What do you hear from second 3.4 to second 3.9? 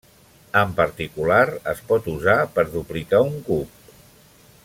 cub.